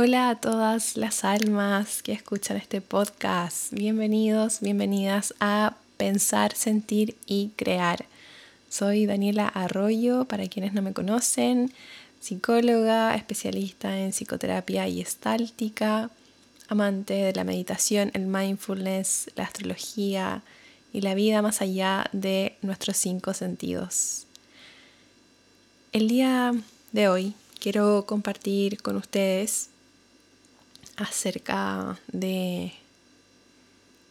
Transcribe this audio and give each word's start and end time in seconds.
Hola 0.00 0.30
a 0.30 0.36
todas 0.36 0.96
las 0.96 1.24
almas 1.24 2.04
que 2.04 2.12
escuchan 2.12 2.56
este 2.56 2.80
podcast. 2.80 3.72
Bienvenidos, 3.72 4.60
bienvenidas 4.60 5.34
a 5.40 5.74
Pensar, 5.96 6.54
Sentir 6.54 7.16
y 7.26 7.50
Crear. 7.56 8.06
Soy 8.70 9.06
Daniela 9.06 9.48
Arroyo, 9.48 10.24
para 10.26 10.46
quienes 10.46 10.72
no 10.72 10.82
me 10.82 10.92
conocen, 10.92 11.72
psicóloga, 12.20 13.16
especialista 13.16 13.98
en 13.98 14.12
psicoterapia 14.12 14.86
y 14.86 15.00
estáltica, 15.00 16.10
amante 16.68 17.14
de 17.14 17.32
la 17.32 17.42
meditación, 17.42 18.12
el 18.14 18.26
mindfulness, 18.26 19.32
la 19.34 19.42
astrología 19.42 20.42
y 20.92 21.00
la 21.00 21.14
vida 21.14 21.42
más 21.42 21.60
allá 21.60 22.08
de 22.12 22.54
nuestros 22.62 22.98
cinco 22.98 23.34
sentidos. 23.34 24.28
El 25.90 26.06
día 26.06 26.54
de 26.92 27.08
hoy 27.08 27.34
quiero 27.58 28.06
compartir 28.06 28.80
con 28.80 28.94
ustedes 28.94 29.70
acerca 30.98 31.98
de 32.08 32.72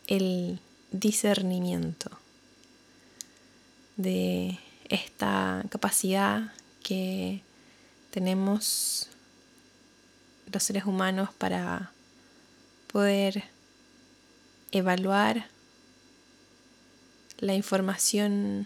el 0.07 0.59
discernimiento, 0.91 2.09
de 3.97 4.57
esta 4.89 5.63
capacidad 5.69 6.53
que 6.81 7.41
tenemos 8.11 9.09
los 10.51 10.63
seres 10.63 10.85
humanos 10.85 11.29
para 11.37 11.91
poder 12.91 13.43
evaluar 14.71 15.47
la 17.39 17.53
información 17.53 18.65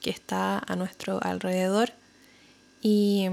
que 0.00 0.10
está 0.10 0.62
a 0.64 0.76
nuestro 0.76 1.22
alrededor 1.22 1.92
y 2.80 3.26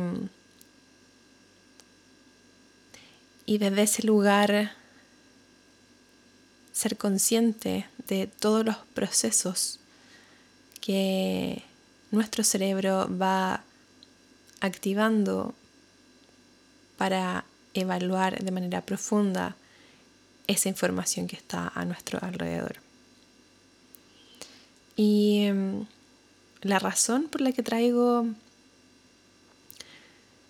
y 3.45 3.57
desde 3.57 3.83
ese 3.83 4.03
lugar 4.03 4.71
ser 6.71 6.97
consciente 6.97 7.87
de 8.07 8.27
todos 8.27 8.65
los 8.65 8.77
procesos 8.93 9.79
que 10.81 11.63
nuestro 12.11 12.43
cerebro 12.43 13.09
va 13.09 13.63
activando 14.61 15.53
para 16.97 17.45
evaluar 17.73 18.43
de 18.43 18.51
manera 18.51 18.81
profunda 18.81 19.55
esa 20.47 20.69
información 20.69 21.27
que 21.27 21.35
está 21.35 21.71
a 21.73 21.85
nuestro 21.85 22.19
alrededor. 22.21 22.77
Y 24.95 25.45
em, 25.45 25.85
la 26.61 26.79
razón 26.79 27.27
por 27.29 27.41
la 27.41 27.51
que 27.51 27.63
traigo 27.63 28.27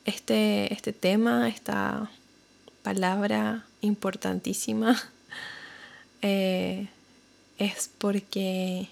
este, 0.06 0.72
este 0.74 0.94
tema, 0.94 1.50
esta 1.50 2.12
palabra 2.86 3.66
importantísima 3.82 4.96
eh, 6.22 6.88
es 7.58 7.90
porque 7.98 8.90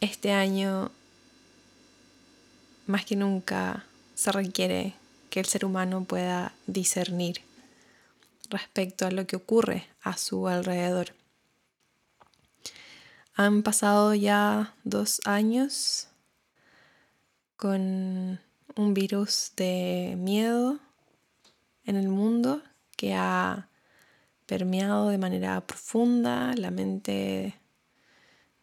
este 0.00 0.30
año 0.30 0.92
más 2.86 3.04
que 3.04 3.16
nunca 3.16 3.86
se 4.14 4.30
requiere 4.30 4.94
que 5.30 5.40
el 5.40 5.46
ser 5.46 5.64
humano 5.64 6.04
pueda 6.04 6.54
discernir 6.68 7.40
respecto 8.50 9.04
a 9.04 9.10
lo 9.10 9.26
que 9.26 9.34
ocurre 9.34 9.88
a 10.02 10.16
su 10.16 10.46
alrededor. 10.46 11.16
Han 13.34 13.64
pasado 13.64 14.14
ya 14.14 14.76
dos 14.84 15.20
años 15.24 16.06
con 17.56 18.38
un 18.76 18.94
virus 18.94 19.54
de 19.56 20.14
miedo 20.16 20.78
en 21.84 21.96
el 21.96 22.08
mundo 22.08 22.62
que 23.00 23.14
ha 23.14 23.70
permeado 24.44 25.08
de 25.08 25.16
manera 25.16 25.66
profunda 25.66 26.52
la 26.54 26.70
mente 26.70 27.58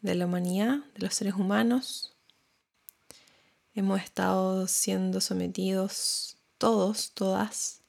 de 0.01 0.13
la 0.13 0.27
humanidad, 0.27 0.77
de 0.93 0.99
los 0.99 1.15
seres 1.15 1.33
humanos. 1.33 2.15
Hemos 3.73 3.99
estado 3.99 4.67
siendo 4.67 5.21
sometidos 5.21 6.37
todos, 6.59 7.13
todas, 7.15 7.81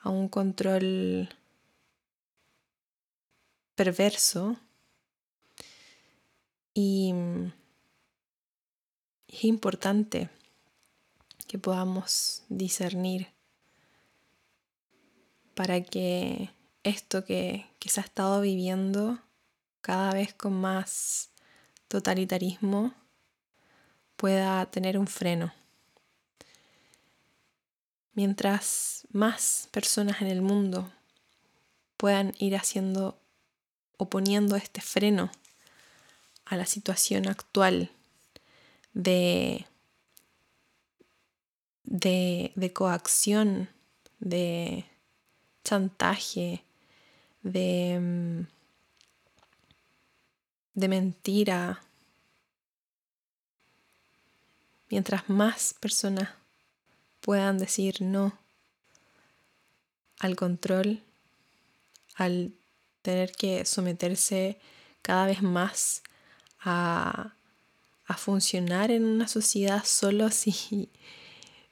a 0.00 0.08
un 0.08 0.30
control 0.30 1.28
perverso 3.74 4.56
y 6.72 7.12
es 9.28 9.44
importante 9.44 10.30
que 11.46 11.58
podamos 11.58 12.44
discernir 12.48 13.28
para 15.54 15.82
que 15.82 16.50
esto 16.82 17.24
que, 17.24 17.66
se 17.80 18.00
ha 18.00 18.04
estado 18.04 18.40
viviendo 18.40 19.18
cada 19.80 20.12
vez 20.14 20.32
con 20.32 20.54
más 20.54 21.30
totalitarismo 21.88 22.94
pueda 24.16 24.64
tener 24.66 24.98
un 24.98 25.06
freno. 25.06 25.52
Mientras 28.14 29.06
más 29.10 29.68
personas 29.72 30.22
en 30.22 30.28
el 30.28 30.42
mundo 30.42 30.90
puedan 31.96 32.34
ir 32.38 32.56
haciendo 32.56 33.18
o 33.96 34.08
poniendo 34.08 34.56
este 34.56 34.80
freno 34.80 35.30
a 36.44 36.56
la 36.56 36.66
situación 36.66 37.28
actual 37.28 37.90
de, 38.92 39.66
de, 41.84 42.52
de 42.54 42.72
coacción, 42.72 43.68
de 44.18 44.84
chantaje, 45.64 46.64
de, 47.42 47.98
mm, 48.00 48.46
de 50.74 50.88
mentira. 50.88 51.82
Mientras 54.90 55.28
más 55.28 55.74
personas 55.80 56.28
puedan 57.20 57.58
decir 57.58 58.02
no 58.02 58.38
al 60.18 60.36
control, 60.36 61.02
al 62.14 62.52
tener 63.02 63.32
que 63.32 63.64
someterse 63.64 64.58
cada 65.02 65.26
vez 65.26 65.42
más 65.42 66.02
a, 66.60 67.34
a 68.06 68.16
funcionar 68.16 68.90
en 68.90 69.04
una 69.04 69.26
sociedad 69.26 69.84
solo 69.84 70.30
si 70.30 70.90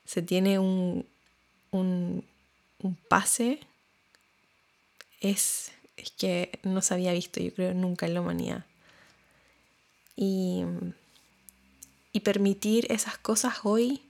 se 0.05 0.23
tiene 0.23 0.59
un, 0.59 1.07
un, 1.71 2.25
un 2.79 2.95
pase 2.97 3.61
es, 5.21 5.73
que 6.19 6.59
no 6.63 6.83
se 6.83 6.95
había 6.95 7.13
visto, 7.13 7.41
yo 7.41 7.55
creo, 7.55 7.75
nunca 7.75 8.07
en 8.07 8.15
la 8.15 8.21
humanidad. 8.21 8.65
Y, 10.17 10.65
y 12.13 12.21
permitir 12.21 12.91
esas 12.91 13.19
cosas 13.19 13.61
hoy, 13.65 14.03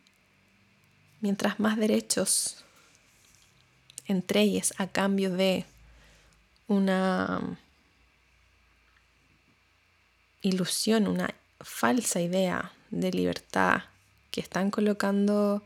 mientras 1.21 1.61
más 1.61 1.77
derechos 1.77 2.65
entregues 4.07 4.75
a 4.79 4.87
cambio 4.87 5.31
de 5.31 5.65
una 6.67 7.59
ilusión, 10.43 11.07
una 11.07 11.35
falsa 11.61 12.21
idea 12.21 12.73
de 12.91 13.11
libertad 13.13 13.83
que 14.31 14.41
están 14.41 14.71
colocando 14.71 15.63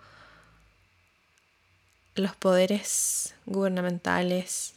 los 2.14 2.36
poderes 2.36 3.34
gubernamentales 3.46 4.73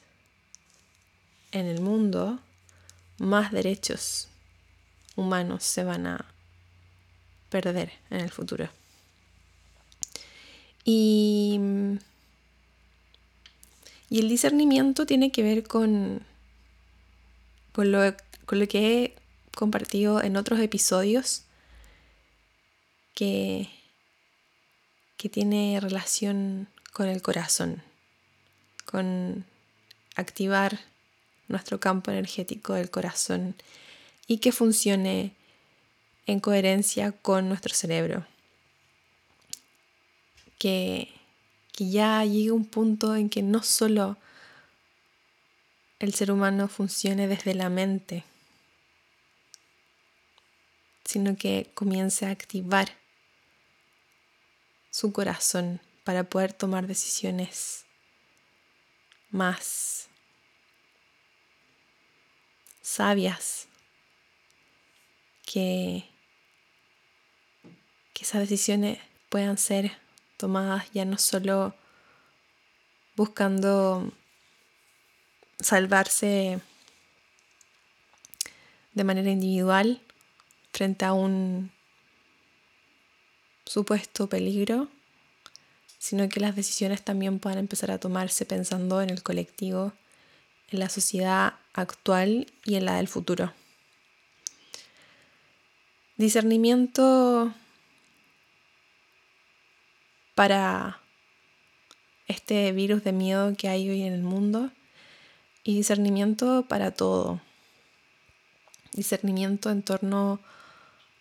en 1.60 1.68
el 1.68 1.82
mundo, 1.82 2.40
más 3.18 3.52
derechos 3.52 4.28
humanos 5.16 5.64
se 5.64 5.84
van 5.84 6.08
a 6.08 6.26
perder 7.50 7.92
en 8.10 8.22
el 8.22 8.32
futuro. 8.32 8.70
Y, 10.84 11.60
y 14.10 14.20
el 14.20 14.30
discernimiento 14.30 15.06
tiene 15.06 15.32
que 15.32 15.44
ver 15.44 15.64
con, 15.64 16.22
con, 17.74 17.92
lo, 17.92 18.00
con 18.46 18.60
lo 18.60 18.68
que 18.68 19.04
he 19.04 19.16
compartido 19.54 20.22
en 20.24 20.38
otros 20.38 20.60
episodios 20.60 21.44
que, 23.16 23.70
que 25.18 25.28
tiene 25.28 25.80
relación 25.82 26.70
con 26.94 27.08
el 27.08 27.22
corazón, 27.22 27.82
con 28.86 29.46
activar 30.16 30.80
nuestro 31.48 31.80
campo 31.80 32.12
energético 32.12 32.74
del 32.74 32.90
corazón 32.90 33.56
y 34.28 34.40
que 34.40 34.52
funcione 34.52 35.34
en 36.26 36.40
coherencia 36.40 37.12
con 37.12 37.48
nuestro 37.48 37.74
cerebro. 37.74 38.26
Que, 40.60 41.10
que 41.72 41.90
ya 41.90 42.24
llegue 42.26 42.52
un 42.52 42.66
punto 42.66 43.16
en 43.16 43.30
que 43.30 43.42
no 43.44 43.64
solo 43.64 44.18
el 46.00 46.14
ser 46.14 46.32
humano 46.32 46.68
funcione 46.68 47.28
desde 47.28 47.54
la 47.54 47.70
mente, 47.70 48.24
sino 51.06 51.38
que 51.38 51.72
comience 51.74 52.26
a 52.26 52.32
activar 52.32 52.90
su 54.92 55.14
corazón 55.14 55.80
para 56.04 56.24
poder 56.24 56.54
tomar 56.54 56.88
decisiones 56.88 57.86
más 59.30 60.07
sabias, 62.88 63.68
que, 65.46 66.06
que 68.14 68.24
esas 68.24 68.42
decisiones 68.42 68.98
puedan 69.28 69.58
ser 69.58 69.92
tomadas 70.38 70.90
ya 70.94 71.04
no 71.04 71.18
solo 71.18 71.76
buscando 73.18 74.10
salvarse 75.60 76.62
de 78.94 79.04
manera 79.04 79.32
individual 79.32 80.02
frente 80.72 81.04
a 81.04 81.12
un 81.12 81.72
supuesto 83.66 84.30
peligro, 84.30 84.88
sino 85.98 86.30
que 86.30 86.40
las 86.40 86.56
decisiones 86.56 87.04
también 87.04 87.40
puedan 87.40 87.60
empezar 87.60 87.92
a 87.92 88.00
tomarse 88.00 88.46
pensando 88.46 89.02
en 89.02 89.10
el 89.10 89.24
colectivo, 89.24 89.92
en 90.70 90.80
la 90.80 90.90
sociedad 90.90 91.54
actual 91.74 92.48
y 92.66 92.76
en 92.76 92.86
la 92.86 92.96
del 92.96 93.08
futuro. 93.08 93.54
Discernimiento 96.18 97.54
para 100.36 101.00
este 102.28 102.72
virus 102.72 103.04
de 103.04 103.12
miedo 103.12 103.56
que 103.56 103.70
hay 103.70 103.90
hoy 103.90 104.04
en 104.04 104.14
el 104.14 104.24
mundo 104.24 104.72
y 105.64 105.76
discernimiento 105.76 106.66
para 106.68 106.92
todo. 106.92 107.42
Discernimiento 108.94 109.70
en 109.70 109.84
torno 109.84 110.40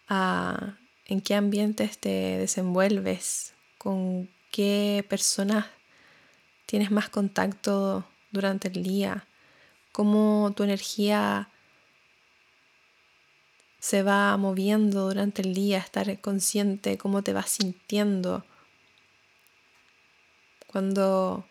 a 0.09 0.77
en 1.07 1.21
qué 1.21 1.35
ambientes 1.35 1.99
te 1.99 2.09
desenvuelves, 2.39 3.55
con 3.79 4.29
qué 4.51 5.05
personas 5.09 5.67
tienes 6.67 6.91
más 6.91 7.09
contacto 7.09 8.05
durante 8.33 8.69
el 8.69 8.83
día, 8.83 9.27
cómo 9.97 10.53
tu 10.55 10.63
energía 10.63 11.49
se 13.79 14.03
va 14.03 14.37
moviendo 14.37 15.07
durante 15.07 15.41
el 15.41 15.55
día, 15.55 15.79
estar 15.79 16.21
consciente, 16.21 16.99
cómo 16.99 17.23
te 17.23 17.33
vas 17.33 17.49
sintiendo 17.49 18.45
cuando, 20.67 21.49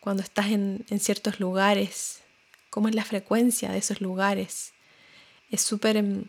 cuando 0.00 0.22
estás 0.22 0.48
en, 0.48 0.84
en 0.90 1.00
ciertos 1.00 1.40
lugares, 1.40 2.20
cómo 2.68 2.88
es 2.88 2.94
la 2.94 3.06
frecuencia 3.06 3.70
de 3.70 3.78
esos 3.78 4.02
lugares. 4.02 4.74
Es 5.50 5.62
súper 5.62 5.96
em, 5.96 6.26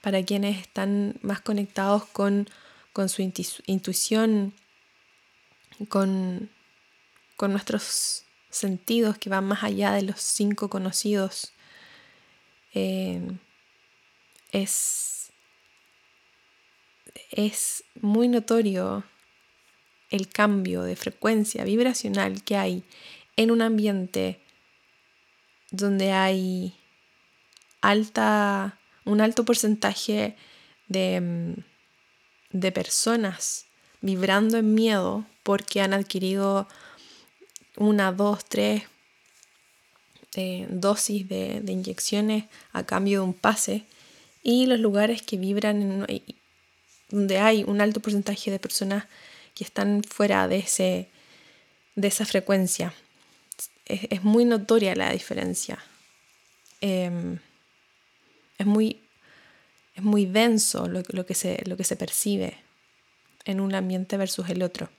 para 0.00 0.24
quienes 0.24 0.58
están 0.58 1.14
más 1.22 1.40
conectados 1.42 2.06
con, 2.06 2.48
su 3.06 3.22
intuición, 3.66 4.52
con, 5.88 6.50
nuestros 7.38 8.25
sentidos 8.56 9.18
que 9.18 9.28
van 9.28 9.44
más 9.44 9.62
allá 9.62 9.92
de 9.92 10.02
los 10.02 10.20
cinco 10.20 10.68
conocidos. 10.68 11.52
Eh, 12.74 13.20
es, 14.52 15.32
es 17.30 17.84
muy 18.00 18.28
notorio 18.28 19.04
el 20.10 20.28
cambio 20.28 20.82
de 20.82 20.96
frecuencia 20.96 21.64
vibracional 21.64 22.42
que 22.42 22.56
hay 22.56 22.84
en 23.36 23.50
un 23.50 23.62
ambiente 23.62 24.40
donde 25.70 26.12
hay 26.12 26.74
alta 27.80 28.78
un 29.06 29.20
alto 29.20 29.44
porcentaje 29.44 30.36
mm, 30.88 31.52
de, 32.50 32.72
personas 32.72 33.66
vibrando 34.02 34.58
en 34.58 34.74
miedo 34.74 35.24
porque 35.42 35.80
han 35.80 35.94
adquirido 35.94 36.68
una, 37.76 38.12
dos, 38.12 38.44
tres 38.44 38.82
eh, 40.34 40.66
dosis 40.68 41.28
de, 41.28 41.62
inyecciones 41.66 42.44
a 42.72 42.84
cambio 42.84 43.20
de 43.20 43.26
un 43.26 43.34
pase 43.34 43.84
y 44.42 44.66
los 44.66 44.78
lugares 44.78 45.22
que 45.22 45.36
vibran 45.36 46.06
donde 47.10 47.38
hay 47.38 47.64
un 47.64 47.80
alto 47.80 48.00
porcentaje 48.00 48.50
de 48.50 48.58
personas 48.58 49.06
que 49.54 49.64
están 49.64 50.02
fuera 50.04 50.46
de, 50.48 50.58
ese, 50.58 51.08
de 51.94 52.08
esa 52.08 52.26
frecuencia. 52.26 52.92
Es, 53.86 54.22
muy 54.22 54.44
notoria 54.44 54.94
la 54.94 55.12
diferencia. 55.12 55.78
Em, 56.80 57.38
es 58.58 58.66
muy, 58.66 59.00
es 59.94 60.02
muy 60.02 60.26
denso 60.26 60.88
lo, 60.88 61.24
que 61.24 61.34
se, 61.34 61.62
lo 61.66 61.76
que 61.76 61.84
se 61.84 61.96
percibe 61.96 62.58
en 63.44 63.60
un 63.60 63.74
ambiente 63.74 64.16
versus 64.16 64.50
el 64.50 64.62
otro. 64.62 64.90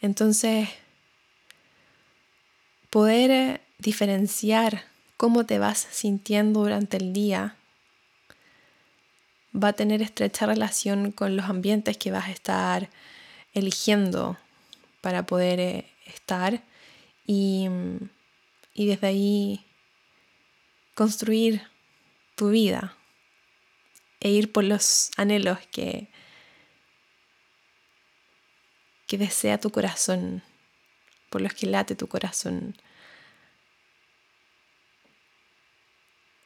Entonces, 0.00 0.68
poder 2.90 3.30
eh, 3.30 3.60
diferenciar 3.78 4.84
cómo 5.16 5.44
te 5.44 5.58
vas 5.58 5.86
sintiendo 5.90 6.60
durante 6.60 6.96
el 6.96 7.12
día 7.12 7.56
va 9.54 9.68
a 9.68 9.72
tener 9.72 10.02
estrecha 10.02 10.46
relación 10.46 11.10
con 11.10 11.36
los 11.36 11.46
ambientes 11.46 11.96
que 11.96 12.10
vas 12.10 12.26
a 12.26 12.32
estar 12.32 12.90
eligiendo 13.54 14.36
para 15.00 15.26
poder 15.26 15.60
eh, 15.60 15.90
estar 16.06 16.62
y, 17.26 17.68
y 18.74 18.86
desde 18.86 19.06
ahí 19.08 19.64
construir 20.94 21.62
tu 22.36 22.50
vida 22.50 22.96
e 24.20 24.30
ir 24.30 24.52
por 24.52 24.64
los 24.64 25.10
anhelos 25.16 25.58
que, 25.70 26.08
que 29.08 29.18
desea 29.18 29.58
tu 29.58 29.70
corazón, 29.70 30.42
por 31.30 31.40
los 31.40 31.52
que 31.54 31.66
late 31.66 31.96
tu 31.96 32.06
corazón. 32.06 32.76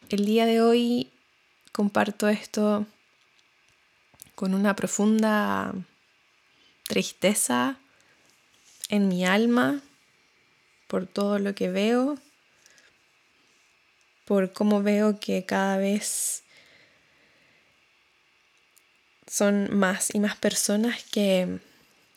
El 0.08 0.24
día 0.24 0.46
de 0.46 0.62
hoy 0.62 1.12
comparto 1.72 2.28
esto 2.28 2.86
con 4.34 4.54
una 4.54 4.74
profunda 4.74 5.74
tristeza 6.84 7.76
en 8.88 9.08
mi 9.08 9.26
alma 9.26 9.82
por 10.86 11.06
todo 11.06 11.38
lo 11.38 11.54
que 11.54 11.70
veo 11.70 12.16
por 14.24 14.52
cómo 14.52 14.82
veo 14.82 15.18
que 15.20 15.44
cada 15.44 15.76
vez 15.76 16.44
son 19.26 19.76
más 19.76 20.14
y 20.14 20.20
más 20.20 20.36
personas 20.36 21.02
que 21.04 21.60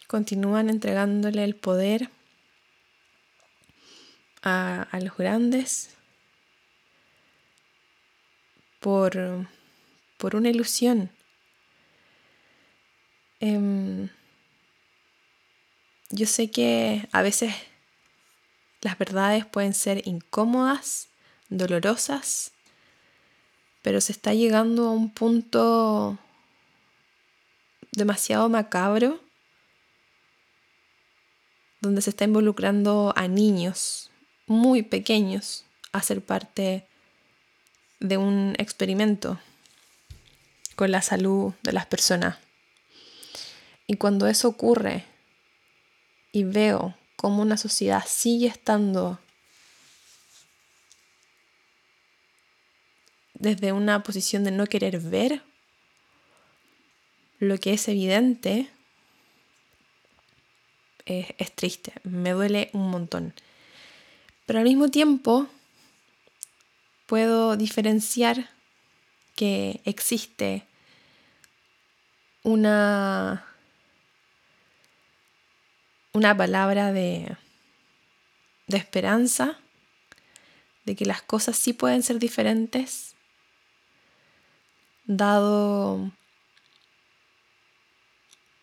continúan 0.08 0.70
entregándole 0.70 1.44
el 1.44 1.56
poder 1.56 2.10
a, 4.44 4.88
los 5.02 5.18
grandes 5.18 5.90
por, 8.80 9.48
por 10.18 10.36
una 10.36 10.50
ilusión. 10.50 11.10
Em, 13.40 14.10
yo 16.12 16.28
sé 16.28 16.52
que 16.52 17.08
a 17.12 17.22
veces 17.24 17.54
las 18.82 18.98
verdades 19.00 19.46
pueden 19.46 19.74
ser 19.74 20.08
incómodas 20.08 21.10
dolorosas, 21.50 22.52
pero 23.82 24.00
se 24.00 24.12
está 24.12 24.34
llegando 24.34 24.88
a 24.88 24.92
un 24.92 25.10
punto 25.10 26.20
demasiado 27.92 28.48
macabro 28.50 29.25
donde 31.86 32.02
se 32.02 32.10
está 32.10 32.26
involucrando 32.26 33.14
a 33.16 33.28
niños 33.28 34.10
muy 34.48 34.82
pequeños 34.82 35.64
a 35.92 36.02
ser 36.02 36.22
parte 36.22 36.86
de 38.00 38.18
un 38.18 38.56
experimento 38.58 39.40
con 40.76 40.92
la 40.92 41.02
salud 41.02 41.54
de 41.64 41.74
las 41.74 41.86
personas. 41.86 42.38
Y 43.88 43.96
cuando 43.98 44.28
eso 44.28 44.48
ocurre 44.48 45.06
y 46.32 46.44
veo 46.44 46.96
cómo 47.16 47.42
una 47.42 47.56
sociedad 47.56 48.04
sigue 48.08 48.48
estando 48.48 49.20
desde 53.36 53.72
una 53.72 54.02
posición 54.04 54.44
de 54.44 54.52
no 54.52 54.66
querer 54.66 55.00
ver 55.00 55.44
lo 57.40 57.58
que 57.60 57.74
es 57.74 57.88
evidente, 57.88 58.70
es, 61.06 61.52
triste, 61.54 61.94
me 62.04 62.32
duele 62.32 62.70
un 62.74 62.90
montón. 62.90 63.34
Pero 64.46 64.60
al 64.60 64.66
mismo 64.66 64.90
tiempo 64.90 65.48
puedo 67.06 67.56
diferenciar 67.58 68.50
que 69.36 69.82
existe 69.86 70.64
una, 72.44 73.46
una 76.14 76.36
palabra 76.38 76.92
de, 76.92 77.36
de 78.68 78.78
esperanza, 78.78 79.60
de 80.86 80.96
que 80.96 81.06
las 81.06 81.22
cosas 81.22 81.58
sí 81.58 81.74
pueden 81.74 82.04
ser 82.04 82.20
diferentes 82.20 83.16
dado 85.06 86.12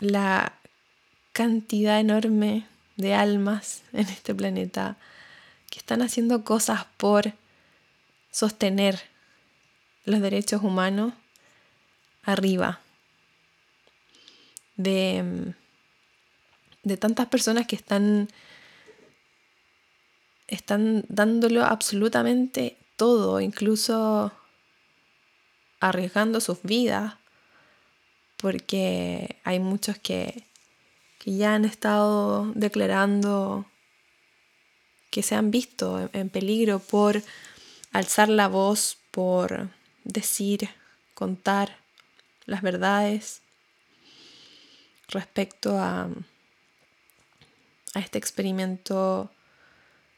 la 0.00 0.58
cantidad 1.32 1.98
enorme 2.00 2.66
de 2.96 3.14
almas 3.14 3.82
en 3.92 4.08
este 4.08 4.34
planeta 4.34 4.96
que 5.70 5.78
están 5.78 6.02
haciendo 6.02 6.44
cosas 6.44 6.86
por 6.96 7.32
sostener 8.30 9.00
los 10.04 10.20
derechos 10.20 10.62
humanos 10.62 11.14
arriba 12.24 12.80
de, 14.76 15.54
de 16.82 16.96
tantas 16.96 17.26
personas 17.26 17.66
que 17.66 17.76
están, 17.76 18.28
están 20.48 21.04
dándolo 21.08 21.64
absolutamente 21.64 22.76
todo, 22.96 23.40
incluso 23.40 24.32
arriesgando 25.80 26.40
sus 26.40 26.62
vidas, 26.62 27.14
porque 28.36 29.36
hay 29.44 29.58
muchos 29.58 29.98
que, 29.98 30.44
que 31.23 31.37
ya 31.37 31.55
han 31.55 31.64
estado 31.64 32.50
declarando 32.57 33.64
que 35.11 35.23
se 35.23 35.37
han 35.37 35.52
visto 35.52 36.11
en 36.12 36.31
peligro 36.31 36.81
por 36.81 37.23
alzar 37.93 38.29
la 38.29 38.49
voz, 38.49 38.99
por 39.12 39.69
decir, 40.02 40.69
contar 41.14 41.76
las 42.45 42.62
verdades 42.62 43.41
respecto 45.09 45.79
a, 45.79 46.09
a 47.95 48.00
este 48.00 48.19
experimento 48.19 49.31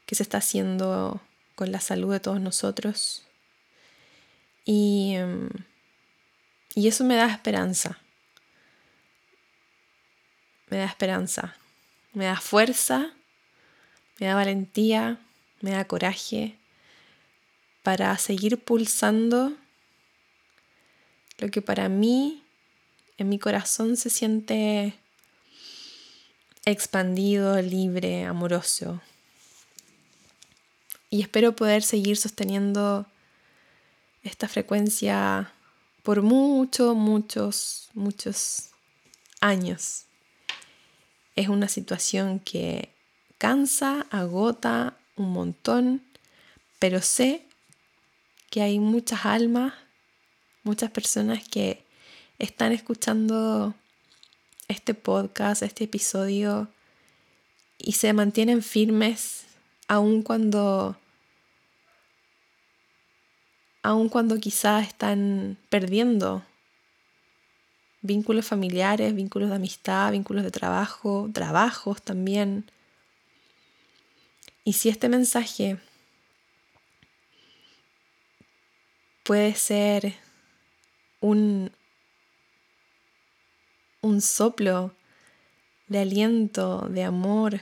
que 0.07 0.15
se 0.15 0.23
está 0.23 0.39
haciendo 0.39 1.21
con 1.53 1.71
la 1.71 1.81
salud 1.81 2.13
de 2.13 2.19
todos 2.19 2.41
nosotros. 2.41 3.27
Y, 4.65 5.17
y 6.73 6.87
eso 6.87 7.03
me 7.03 7.15
da 7.15 7.27
esperanza. 7.27 7.99
Me 10.69 10.77
da 10.77 10.85
esperanza. 10.85 11.55
Me 12.13 12.25
da 12.25 12.39
fuerza. 12.39 13.13
Me 14.19 14.27
da 14.27 14.35
valentía. 14.35 15.19
Me 15.61 15.71
da 15.71 15.85
coraje 15.85 16.55
para 17.83 18.17
seguir 18.17 18.57
pulsando 18.57 19.53
lo 21.37 21.49
que 21.49 21.61
para 21.61 21.87
mí 21.87 22.43
en 23.17 23.29
mi 23.29 23.39
corazón 23.39 23.95
se 23.97 24.09
siente 24.09 24.95
expandido, 26.65 27.61
libre, 27.61 28.25
amoroso. 28.25 29.01
Y 31.09 31.21
espero 31.21 31.55
poder 31.55 31.83
seguir 31.83 32.17
sosteniendo 32.17 33.05
esta 34.23 34.47
frecuencia 34.47 35.53
por 36.01 36.21
muchos, 36.23 36.95
muchos, 36.95 37.89
muchos 37.93 38.69
años. 39.39 40.04
Es 41.35 41.49
una 41.49 41.67
situación 41.67 42.39
que 42.39 42.89
cansa, 43.37 44.05
agota 44.09 44.97
un 45.15 45.31
montón, 45.31 46.01
pero 46.79 47.01
sé 47.01 47.45
que 48.49 48.61
hay 48.61 48.79
muchas 48.79 49.25
almas, 49.25 49.73
muchas 50.63 50.91
personas 50.91 51.47
que 51.47 51.83
están 52.39 52.71
escuchando 52.71 53.73
este 54.67 54.93
podcast, 54.93 55.61
este 55.61 55.85
episodio 55.85 56.69
y 57.77 57.93
se 57.93 58.13
mantienen 58.13 58.63
firmes 58.63 59.45
aun 59.87 60.21
cuando 60.23 60.97
aun 63.83 64.09
cuando 64.09 64.39
quizás 64.39 64.87
están 64.87 65.57
perdiendo 65.69 66.43
vínculos 68.05 68.45
familiares, 68.45 69.13
vínculos 69.13 69.49
de 69.49 69.55
amistad, 69.55 70.11
vínculos 70.11 70.43
de 70.43 70.51
trabajo, 70.51 71.29
trabajos 71.33 72.01
también. 72.01 72.65
Y 74.63 74.73
si 74.73 74.89
este 74.89 75.09
mensaje 75.09 75.77
puede 79.23 79.55
ser 79.55 80.13
un, 81.19 81.71
un 84.01 84.21
soplo 84.21 84.93
de 85.87 85.99
aliento, 85.99 86.87
de 86.89 87.03
amor, 87.03 87.61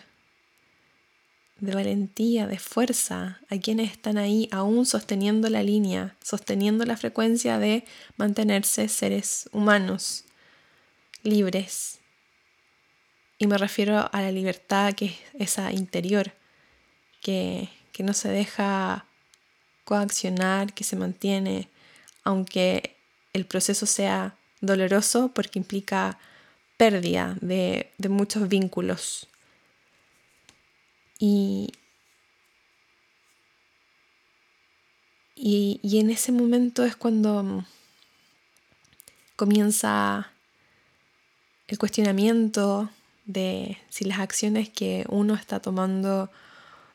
de 1.60 1.74
valentía, 1.74 2.46
de 2.48 2.60
fuerza 2.60 3.40
a 3.50 3.58
quienes 3.58 3.92
están 3.92 4.18
ahí 4.18 4.50
aún 4.52 4.86
sosteniendo 4.86 5.50
la 5.50 5.64
línea, 5.64 6.18
sosteniendo 6.22 6.86
la 6.86 6.98
frecuencia 6.98 7.58
de 7.58 7.86
mantenerse 8.18 8.90
seres 8.90 9.50
humanos, 9.54 10.26
libres. 11.24 12.00
Y 13.38 13.48
me 13.48 13.58
refiero 13.58 14.10
a 14.12 14.22
la 14.22 14.32
libertad 14.32 14.94
que 14.94 15.06
es 15.06 15.16
esa 15.34 15.72
interior, 15.74 16.32
que, 17.22 17.70
que 17.92 18.04
no 18.04 18.14
se 18.14 18.30
deja 18.30 19.06
coaccionar, 19.84 20.74
que 20.74 20.84
se 20.84 20.96
mantiene, 20.96 21.70
aunque 22.24 22.96
el 23.34 23.46
proceso 23.46 23.86
sea 23.86 24.38
doloroso 24.62 25.32
porque 25.34 25.60
implica 25.60 26.18
pérdida 26.78 27.38
de, 27.42 27.92
muchos 28.10 28.48
vínculos. 28.48 29.28
Y, 31.20 31.72
y, 35.36 35.80
en 36.00 36.10
ese 36.10 36.32
momento 36.32 36.84
es 36.84 36.96
cuando 36.96 37.66
comienza 39.36 40.33
el 41.74 41.80
cuestionamiento 41.80 42.88
de 43.26 43.80
si 43.90 44.06
las 44.06 44.20
acciones 44.20 44.70
que 44.70 45.06
uno 45.10 45.34
está 45.34 45.60
tomando 45.60 46.30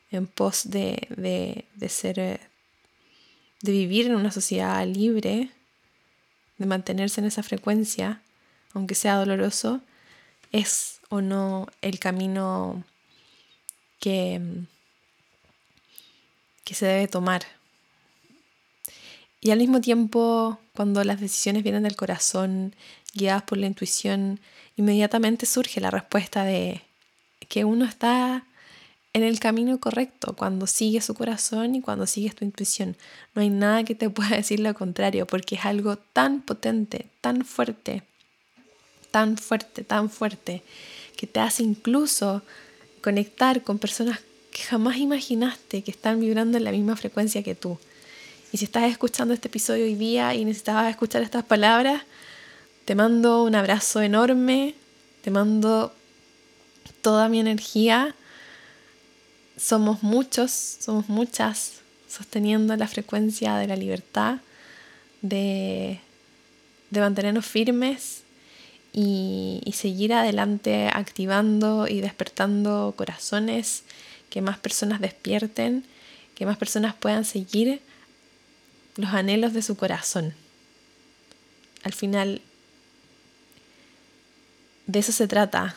en 0.09 0.25
pos 0.25 0.69
de, 0.69 1.05
de, 1.17 1.65
de, 1.75 1.89
ser, 1.89 2.15
de 2.15 3.71
vivir 3.73 4.05
en 4.05 4.15
una 4.15 4.31
sociedad 4.31 4.87
libre, 4.87 5.49
de 6.57 6.65
mantenerse 6.65 7.19
en 7.19 7.27
esa 7.27 7.43
frecuencia, 7.43 8.21
aunque 8.73 8.95
sea 8.95 9.17
doloroso, 9.17 9.81
es 10.53 11.01
o 11.09 11.19
no 11.19 11.67
el 11.81 11.99
camino 11.99 12.85
que, 13.99 14.39
que 16.63 16.73
se 16.73 16.85
debe 16.85 17.09
tomar. 17.09 17.41
Y 19.41 19.51
al 19.51 19.59
mismo 19.59 19.81
tiempo, 19.81 20.57
cuando 20.73 21.03
las 21.03 21.19
decisiones 21.19 21.63
vienen 21.63 21.83
del 21.83 21.97
corazón, 21.97 22.73
guiadas 23.13 23.43
por 23.43 23.57
la 23.57 23.67
intuición, 23.67 24.39
inmediatamente 24.79 25.45
surge 25.45 25.81
la 25.81 25.91
respuesta 25.91 26.45
de 26.45 26.81
que 27.49 27.65
uno 27.65 27.83
está 27.83 28.45
en 29.11 29.23
el 29.23 29.37
camino 29.41 29.77
correcto 29.77 30.37
cuando 30.37 30.67
sigues 30.67 31.03
su 31.03 31.15
corazón 31.15 31.75
y 31.75 31.81
cuando 31.81 32.07
sigues 32.07 32.33
tu 32.33 32.45
intuición. 32.45 32.95
No 33.35 33.41
hay 33.41 33.49
nada 33.49 33.83
que 33.83 33.93
te 33.93 34.09
pueda 34.09 34.29
decir 34.37 34.61
lo 34.61 34.73
contrario 34.73 35.27
porque 35.27 35.55
es 35.55 35.65
algo 35.65 35.97
tan 35.97 36.41
potente, 36.41 37.07
tan 37.19 37.43
fuerte, 37.43 38.03
tan 39.11 39.37
fuerte, 39.37 39.83
tan 39.83 40.09
fuerte, 40.09 40.63
que 41.17 41.27
te 41.27 41.41
hace 41.41 41.63
incluso 41.63 42.41
conectar 43.01 43.63
con 43.63 43.79
personas 43.79 44.21
que 44.51 44.63
jamás 44.63 44.95
imaginaste 44.95 45.83
que 45.83 45.91
están 45.91 46.21
vibrando 46.21 46.57
en 46.57 46.63
la 46.63 46.71
misma 46.71 46.95
frecuencia 46.95 47.43
que 47.43 47.53
tú. 47.53 47.77
Y 48.53 48.57
si 48.57 48.63
estás 48.63 48.89
escuchando 48.89 49.33
este 49.33 49.49
episodio 49.49 49.83
hoy 49.83 49.95
día 49.95 50.33
y 50.35 50.45
necesitabas 50.45 50.89
escuchar 50.89 51.21
estas 51.21 51.43
palabras, 51.43 52.03
te 52.89 52.95
mando 52.95 53.43
un 53.43 53.53
abrazo 53.53 54.01
enorme, 54.01 54.73
te 55.21 55.29
mando 55.29 55.93
toda 57.03 57.29
mi 57.29 57.39
energía. 57.39 58.15
Somos 59.55 60.01
muchos, 60.01 60.49
somos 60.49 61.07
muchas, 61.07 61.81
sosteniendo 62.07 62.75
la 62.77 62.87
frecuencia 62.87 63.57
de 63.57 63.67
la 63.67 63.75
libertad, 63.75 64.39
de, 65.21 65.99
mantenernos 66.89 67.45
firmes 67.45 68.23
y, 68.91 69.61
seguir 69.71 70.11
adelante 70.11 70.89
activando 70.91 71.87
y 71.87 72.01
despertando 72.01 72.95
corazones, 72.97 73.83
que 74.31 74.41
más 74.41 74.57
personas 74.57 74.99
despierten, 74.99 75.85
que 76.33 76.47
más 76.47 76.57
personas 76.57 76.95
puedan 76.95 77.23
seguir 77.23 77.81
los 78.95 79.13
anhelos 79.13 79.53
de 79.53 79.61
su 79.61 79.77
corazón. 79.77 80.33
Al 81.83 81.93
final, 81.93 82.41
de 84.89 84.97
eso 84.97 85.11
se 85.11 85.27
trata 85.27 85.75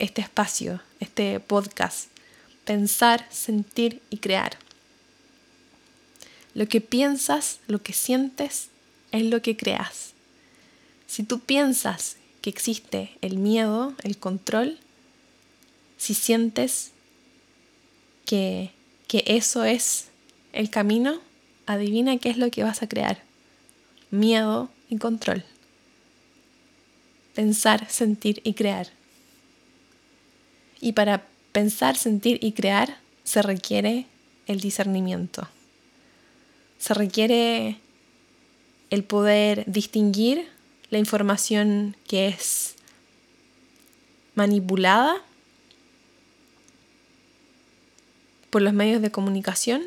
este 0.00 0.20
espacio, 0.20 0.80
este 0.98 1.38
podcast. 1.38 2.08
Pensar, 2.64 3.24
sentir 3.30 4.02
y 4.10 4.16
crear. 4.16 4.58
Lo 6.54 6.66
que 6.66 6.80
piensas, 6.80 7.60
lo 7.68 7.80
que 7.80 7.92
sientes, 7.92 8.66
es 9.12 9.22
lo 9.22 9.42
que 9.42 9.56
creas. 9.56 10.12
Si 11.06 11.22
tú 11.22 11.38
piensas 11.38 12.16
que 12.40 12.50
existe 12.50 13.16
el 13.20 13.36
miedo, 13.36 13.94
el 14.02 14.18
control, 14.18 14.80
si 15.98 16.14
sientes 16.14 16.90
que, 18.26 18.72
que 19.06 19.22
eso 19.28 19.62
es 19.62 20.06
el 20.52 20.68
camino, 20.68 21.20
adivina 21.66 22.18
qué 22.18 22.28
es 22.28 22.38
lo 22.38 22.50
que 22.50 22.64
vas 22.64 22.82
a 22.82 22.88
crear. 22.88 23.22
Miedo 24.10 24.68
y 24.90 24.98
control. 24.98 25.44
Pensar, 27.34 27.88
sentir 27.90 28.40
y 28.44 28.54
crear. 28.54 28.88
Y 30.80 30.92
para 30.92 31.26
pensar, 31.52 31.96
sentir 31.96 32.38
y 32.42 32.52
crear 32.52 32.98
se 33.24 33.42
requiere 33.42 34.06
el 34.46 34.60
discernimiento. 34.60 35.48
Se 36.78 36.94
requiere 36.94 37.78
el 38.90 39.04
poder 39.04 39.64
distinguir 39.66 40.48
la 40.90 40.98
información 40.98 41.96
que 42.06 42.28
es 42.28 42.74
manipulada 44.34 45.14
por 48.50 48.60
los 48.60 48.74
medios 48.74 49.00
de 49.00 49.10
comunicación 49.10 49.82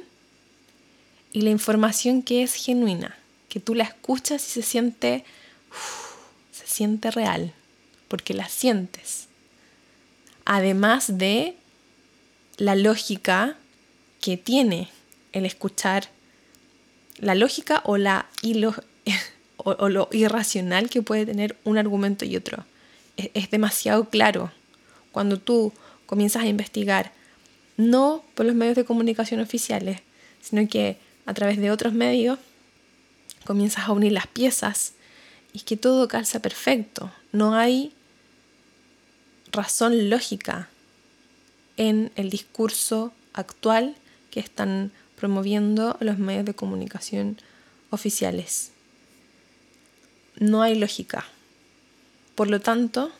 y 1.31 1.41
la 1.41 1.51
información 1.51 2.23
que 2.23 2.41
es 2.41 2.55
genuina, 2.55 3.15
que 3.49 3.59
tú 3.59 3.75
la 3.75 3.83
escuchas 3.83 4.43
y 4.47 4.49
se 4.49 4.61
siente, 4.63 5.23
siente 6.65 7.12
real, 7.12 7.53
porque 8.07 8.34
la 8.34 8.50
sientes. 8.50 9.27
Además 10.43 11.17
de 11.17 11.55
la 12.57 12.75
lógica 12.75 13.55
que 14.22 14.38
tiene 14.38 14.89
el 15.31 15.45
escuchar, 15.45 16.10
la 17.17 17.36
lógica 17.36 17.81
o, 17.86 17.98
la, 17.98 18.27
o, 19.57 19.89
lo 19.89 20.10
irracional 20.12 20.89
que 20.89 21.01
puede 21.01 21.25
tener 21.25 21.55
un 21.63 21.77
argumento 21.77 22.25
y 22.25 22.36
otro. 22.36 22.65
Es, 23.17 23.29
es 23.34 23.50
demasiado 23.50 24.10
claro 24.10 24.51
cuando 25.12 25.39
tú 25.39 25.72
comienzas 26.05 26.43
a 26.43 26.48
investigar, 26.48 27.13
no 27.77 28.24
por 28.36 28.45
los 28.45 28.55
medios 28.55 28.75
de 28.75 28.86
comunicación 28.86 29.39
oficiales, 29.39 30.00
sino 30.41 30.67
que 30.67 30.98
a 31.25 31.34
través 31.34 31.57
de 31.57 31.72
otros 31.72 31.93
medios, 31.93 32.38
comienzas 33.45 33.88
a 33.88 33.91
unir 33.91 34.12
las 34.12 34.27
piezas 34.27 34.93
y 35.55 35.62
que 35.62 35.77
todo 35.77 36.09
calza 36.09 36.41
perfecto. 36.41 37.13
No 37.31 37.55
hay 37.55 37.93
razón 39.53 40.09
lógica 40.09 40.67
en 41.77 42.12
el 42.17 42.29
discurso 42.29 43.13
actual 43.31 43.95
que 44.31 44.41
están 44.41 44.91
promoviendo 45.15 45.95
los 46.01 46.17
medios 46.17 46.43
de 46.43 46.55
comunicación 46.55 47.38
oficiales. 47.89 48.71
No 50.38 50.62
hay 50.62 50.75
lógica. 50.75 51.25
Por 52.35 52.50
lo 52.50 52.59
tanto, 52.59 53.13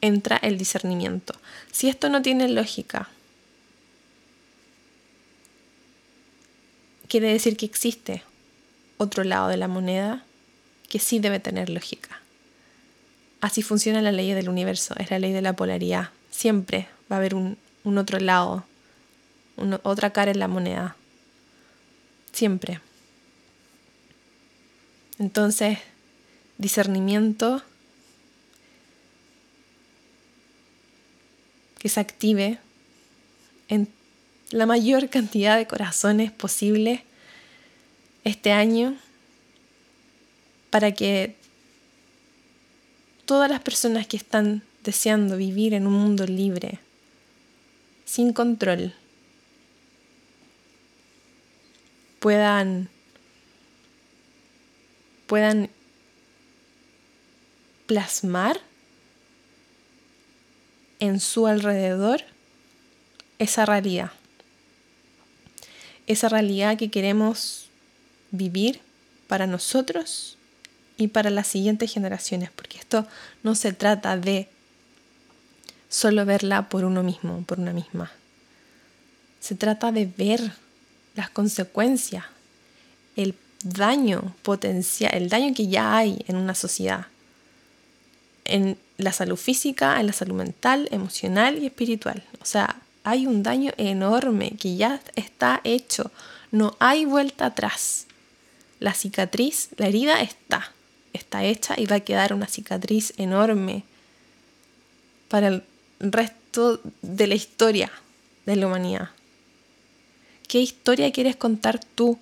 entra 0.00 0.38
el 0.38 0.56
discernimiento. 0.56 1.34
Si 1.72 1.90
esto 1.90 2.08
no 2.08 2.22
tiene 2.22 2.48
lógica, 2.48 3.10
quiere 7.06 7.30
decir 7.30 7.58
que 7.58 7.66
existe 7.66 8.22
otro 8.96 9.24
lado 9.24 9.48
de 9.48 9.58
la 9.58 9.68
moneda 9.68 10.24
que 10.92 10.98
sí 10.98 11.20
debe 11.20 11.40
tener 11.40 11.70
lógica. 11.70 12.20
Así 13.40 13.62
funciona 13.62 14.02
la 14.02 14.12
ley 14.12 14.34
del 14.34 14.50
universo, 14.50 14.94
es 14.98 15.10
la 15.10 15.18
ley 15.18 15.32
de 15.32 15.40
la 15.40 15.54
polaridad. 15.54 16.10
Siempre 16.30 16.86
va 17.10 17.16
a 17.16 17.18
haber 17.18 17.34
un, 17.34 17.56
otro 17.96 18.20
lado, 18.20 18.66
otra 19.84 20.10
cara 20.10 20.32
en 20.32 20.38
la 20.38 20.48
moneda. 20.48 20.94
Siempre. 22.30 22.82
Entonces, 25.18 25.78
discernimiento 26.58 27.62
que 31.78 31.88
se 31.88 32.00
active 32.00 32.58
en 33.68 33.88
la 34.50 34.66
mayor 34.66 35.08
cantidad 35.08 35.56
de 35.56 35.66
corazones 35.66 36.30
posible 36.32 37.02
este 38.24 38.52
año 38.52 38.98
para 40.72 40.92
que 40.92 41.34
todas 43.26 43.50
las 43.50 43.60
personas 43.60 44.06
que 44.06 44.16
están 44.16 44.62
deseando 44.82 45.36
vivir 45.36 45.74
en 45.74 45.86
un 45.86 45.92
mundo 45.92 46.26
libre, 46.26 46.78
sin 48.06 48.32
control, 48.32 48.94
puedan 52.20 52.88
puedan 55.26 55.68
plasmar 57.86 58.58
en 61.00 61.20
su 61.20 61.46
alrededor 61.46 62.22
esa 63.38 63.66
realidad. 63.66 64.12
Esa 66.06 66.30
realidad 66.30 66.78
que 66.78 66.90
queremos 66.90 67.68
vivir 68.30 68.80
para 69.28 69.46
nosotros 69.46 70.38
y 71.02 71.08
para 71.08 71.30
las 71.30 71.48
siguientes 71.48 71.92
generaciones, 71.92 72.50
porque 72.50 72.78
esto 72.78 73.06
no 73.42 73.54
se 73.54 73.72
trata 73.72 74.16
de 74.16 74.48
solo 75.88 76.24
verla 76.24 76.68
por 76.68 76.84
uno 76.84 77.02
mismo, 77.02 77.42
por 77.42 77.58
una 77.58 77.72
misma. 77.72 78.12
Se 79.40 79.54
trata 79.54 79.90
de 79.90 80.06
ver 80.06 80.52
las 81.16 81.28
consecuencias, 81.28 82.24
el 83.16 83.34
daño 83.64 84.34
potencial, 84.42 85.12
el 85.14 85.28
daño 85.28 85.52
que 85.54 85.66
ya 85.66 85.96
hay 85.96 86.24
en 86.28 86.36
una 86.36 86.54
sociedad, 86.54 87.06
en 88.44 88.78
la 88.96 89.12
salud 89.12 89.36
física, 89.36 90.00
en 90.00 90.06
la 90.06 90.12
salud 90.12 90.36
mental, 90.36 90.88
emocional 90.92 91.58
y 91.58 91.66
espiritual. 91.66 92.22
O 92.40 92.44
sea, 92.44 92.76
hay 93.02 93.26
un 93.26 93.42
daño 93.42 93.72
enorme 93.76 94.52
que 94.52 94.76
ya 94.76 95.00
está 95.16 95.60
hecho. 95.64 96.12
No 96.52 96.76
hay 96.78 97.04
vuelta 97.04 97.46
atrás. 97.46 98.06
La 98.78 98.94
cicatriz, 98.94 99.70
la 99.76 99.88
herida 99.88 100.20
está, 100.20 100.72
está 101.12 101.44
hecha 101.44 101.74
y 101.78 101.86
va 101.86 101.96
a 101.96 102.00
quedar 102.00 102.32
una 102.32 102.46
cicatriz 102.46 103.12
enorme 103.16 103.84
para 105.28 105.48
el 105.48 105.64
resto 106.00 106.80
de 107.00 107.26
la 107.26 107.34
historia 107.34 107.90
de 108.46 108.56
la 108.56 108.66
humanidad. 108.66 109.10
¿Qué 110.48 110.60
historia 110.60 111.12
quieres 111.12 111.36
contar 111.36 111.80
tú 111.94 112.18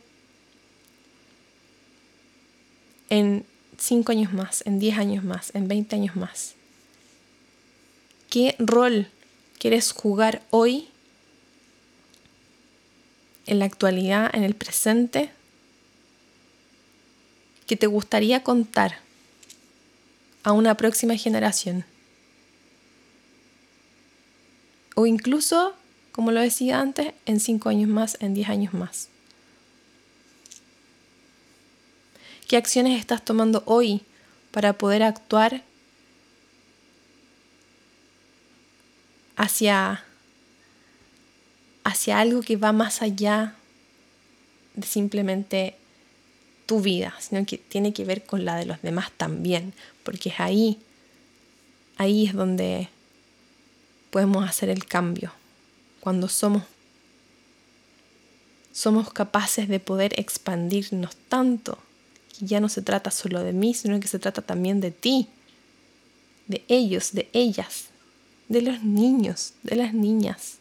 en 3.09 3.44
5 3.79 4.12
años 4.12 4.33
más, 4.33 4.62
en 4.66 4.79
10 4.79 4.98
años 4.98 5.24
más, 5.24 5.55
en 5.55 5.66
20 5.66 5.96
años 5.96 6.16
más? 6.16 6.55
¿Qué 8.29 8.55
rol 8.59 9.09
quieres 9.59 9.90
jugar 9.90 10.42
hoy, 10.50 10.88
en 13.46 13.59
la 13.59 13.64
actualidad, 13.64 14.31
en 14.33 14.44
el 14.44 14.55
presente, 14.55 15.31
que 17.71 17.77
te 17.77 17.87
gustaría 17.87 18.43
contar 18.43 18.99
a 20.43 20.51
una 20.51 20.77
próxima 20.77 21.15
generación. 21.17 21.85
O 24.97 25.07
incluso, 25.07 25.77
como 26.11 26.33
lo 26.33 26.41
decía 26.41 26.81
antes, 26.81 27.15
en 27.27 27.39
cinco 27.39 27.69
años 27.69 27.89
más, 27.89 28.17
en 28.19 28.35
diez 28.35 28.49
años 28.49 28.75
más. 28.75 29.07
¿Qué 32.49 32.57
acciones 32.57 32.99
estás 32.99 33.25
tomando 33.25 33.63
hoy 33.67 34.03
para 34.51 34.73
poder 34.73 35.05
actuar 35.05 35.63
hacia, 39.37 40.03
hacia 41.85 42.19
algo 42.19 42.43
que 42.43 42.57
va 42.57 42.73
más 42.73 43.01
allá 43.01 43.55
de 44.75 44.89
simplemente 44.89 45.77
tu 46.71 46.81
vida, 46.81 47.13
sino 47.19 47.45
que 47.45 47.59
tiene 47.59 47.93
que 47.93 48.05
ver 48.05 48.25
con 48.25 48.45
la 48.45 48.55
de 48.55 48.65
los 48.65 48.81
demás 48.81 49.11
también, 49.17 49.75
porque 50.05 50.29
es 50.29 50.39
ahí, 50.39 50.79
ahí 51.97 52.29
es 52.29 52.33
donde 52.33 52.89
podemos 54.13 54.49
hacer 54.49 54.69
el 54.69 54.85
cambio, 54.85 55.33
cuando 55.99 56.29
somos 56.29 56.63
somos 58.73 59.13
capaces 59.13 59.67
de 59.67 59.81
poder 59.81 60.13
expandirnos 60.17 61.17
tanto 61.29 61.77
que 62.39 62.47
ya 62.47 62.61
no 62.61 62.69
se 62.69 62.83
trata 62.83 63.11
solo 63.11 63.43
de 63.43 63.53
mí, 63.53 63.75
sino 63.75 63.99
que 63.99 64.07
se 64.07 64.21
trata 64.21 64.41
también 64.41 64.81
de 64.81 64.93
ti, 64.93 65.27
de 66.47 66.63
ellos, 66.69 67.11
de 67.15 67.29
ellas, 67.33 67.87
de 68.49 68.63
los 68.63 68.85
niños, 68.85 69.55
de 69.65 69.75
las 69.75 69.93
niñas. 69.93 70.60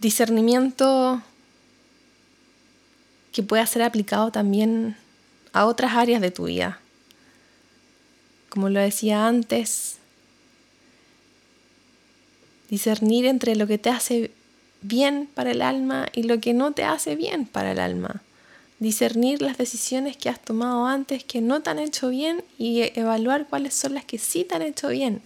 Discernimiento 0.00 1.22
que 3.32 3.42
pueda 3.42 3.66
ser 3.66 3.82
aplicado 3.82 4.30
también 4.30 4.96
a 5.52 5.66
otras 5.66 5.92
áreas 5.94 6.20
de 6.20 6.30
tu 6.30 6.44
vida. 6.44 6.80
Como 8.48 8.68
lo 8.68 8.80
decía 8.80 9.26
antes, 9.26 9.98
discernir 12.70 13.26
entre 13.26 13.56
lo 13.56 13.66
que 13.66 13.78
te 13.78 13.90
hace 13.90 14.30
bien 14.82 15.28
para 15.34 15.50
el 15.50 15.62
alma 15.62 16.06
y 16.12 16.22
lo 16.22 16.40
que 16.40 16.54
no 16.54 16.72
te 16.72 16.84
hace 16.84 17.16
bien 17.16 17.46
para 17.46 17.72
el 17.72 17.80
alma 17.80 18.22
discernir 18.78 19.42
las 19.42 19.58
decisiones 19.58 20.16
que 20.16 20.28
has 20.28 20.40
tomado 20.40 20.86
antes 20.86 21.24
que 21.24 21.40
no 21.40 21.62
te 21.62 21.70
han 21.70 21.78
hecho 21.78 22.10
bien 22.10 22.44
y 22.58 22.82
evaluar 22.98 23.46
cuáles 23.48 23.74
son 23.74 23.94
las 23.94 24.04
que 24.04 24.18
sí 24.18 24.44
te 24.44 24.54
han 24.54 24.62
hecho 24.62 24.88
bien. 24.88 25.20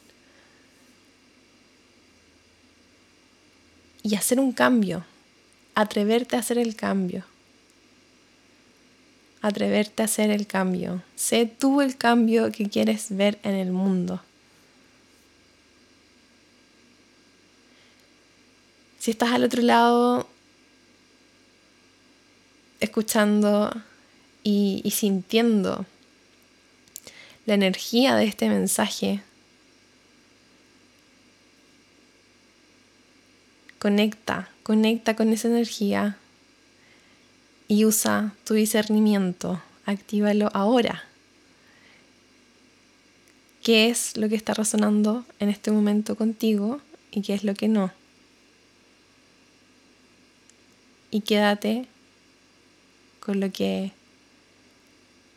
Y 4.02 4.16
hacer 4.16 4.40
un 4.40 4.52
cambio, 4.52 5.04
atreverte 5.74 6.36
a 6.36 6.40
hacer 6.40 6.58
el 6.58 6.74
cambio. 6.76 7.24
atreverte 9.42 10.02
a 10.02 10.04
hacer 10.04 10.30
el 10.30 10.46
cambio. 10.46 11.02
Sé 11.16 11.46
tú 11.46 11.80
el 11.80 11.96
cambio 11.96 12.52
que 12.52 12.68
quieres 12.68 13.08
ver 13.10 13.40
en 13.42 13.54
el 13.54 13.72
mundo. 13.72 14.22
Si 19.00 19.10
estás 19.10 19.32
al 19.32 19.42
otro 19.42 19.62
lado, 19.62 20.28
escuchando 22.78 23.72
y, 24.44 24.80
y 24.84 24.92
sintiendo 24.92 25.86
la 27.44 27.54
energía 27.54 28.14
de 28.14 28.26
este 28.26 28.48
mensaje, 28.48 29.22
conecta, 33.83 34.49
conecta 34.62 35.16
con 35.16 35.33
esa 35.33 35.49
energía 35.49 36.16
y 37.66 37.85
usa 37.85 38.33
tu 38.45 38.55
discernimiento, 38.55 39.61
actívalo 39.87 40.51
ahora. 40.55 41.03
¿Qué 43.64 43.88
es 43.88 44.16
lo 44.16 44.29
que 44.29 44.37
está 44.37 44.55
resonando 44.55 45.25
en 45.40 45.49
este 45.49 45.73
momento 45.73 46.14
contigo 46.14 46.81
y 47.11 47.23
qué 47.23 47.35
es 47.35 47.42
lo 47.42 47.55
que 47.55 47.66
no? 47.66 47.90
Y 51.11 51.23
quédate 51.23 51.87
con 53.18 53.40
lo 53.40 53.51
que 53.51 53.90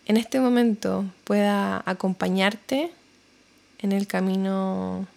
en 0.06 0.18
este 0.18 0.40
momento 0.40 1.06
pueda 1.24 1.82
acompañarte 1.88 2.92
en 3.80 3.92
el 3.92 4.06
camino 4.06 5.08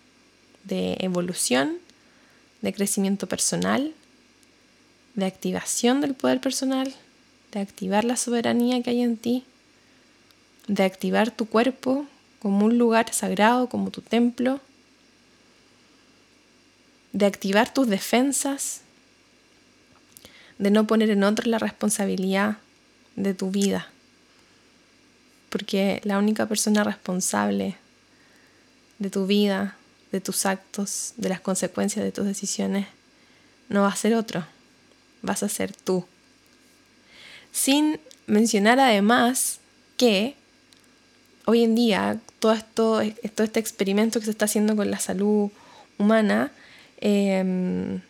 de 0.65 0.97
evolución, 1.01 1.77
de 2.63 2.73
crecimiento 2.73 3.27
personal, 3.27 3.93
de 5.15 5.27
activación 5.27 6.01
del 6.01 6.15
poder 6.15 6.41
personal 6.41 6.95
de 7.53 7.61
activar 7.61 8.05
la 8.05 8.17
soberanía 8.17 8.83
que 8.83 8.91
hay 8.91 9.03
en 9.03 9.17
ti, 9.17 9.45
de 10.67 10.83
activar 10.83 11.31
tu 11.31 11.47
cuerpo 11.47 12.07
como 12.41 12.67
un 12.67 12.79
lugar 12.79 13.13
sagrado, 13.13 13.69
como 13.69 13.91
tu 13.91 14.03
templo, 14.03 14.61
de 17.13 17.27
activar 17.27 17.73
tus 17.73 17.89
defensas, 17.89 18.83
de 20.59 20.71
no 20.71 20.87
poner 20.87 21.11
en 21.11 21.25
otro 21.25 21.49
la 21.49 21.59
responsabilidad 21.59 22.59
de 23.17 23.33
tu 23.35 23.51
vida, 23.51 23.89
porque 25.49 26.01
la 26.05 26.19
única 26.19 26.47
persona 26.47 26.85
responsable 26.85 27.77
de 28.99 29.11
tu 29.11 29.27
vida, 29.27 29.77
de 30.13 30.21
tus 30.21 30.47
actos, 30.47 31.13
de 31.17 31.29
las 31.29 31.41
consecuencias 31.41 32.05
de 32.05 32.13
tus 32.13 32.25
decisiones, 32.25 32.87
no 33.69 33.83
va 33.83 33.89
a 33.89 33.97
ser 33.97 34.15
otro, 34.15 34.45
vas 35.23 35.43
a 35.43 35.49
ser 35.49 35.73
tú. 35.73 36.07
Sin 37.53 38.01
mencionar 38.27 38.81
además 38.81 39.61
que 39.97 40.35
hoy 41.45 41.65
en 41.65 41.75
día 41.75 42.21
todo, 42.39 42.53
esto, 42.53 43.01
todo 43.35 43.45
este 43.45 43.61
experimento 43.61 44.19
que 44.19 44.27
se 44.27 44.31
está 44.31 44.45
haciendo 44.45 44.77
con 44.77 44.91
la 44.91 44.99
salud 44.99 45.51
humana, 45.99 46.53
em, 47.01 48.01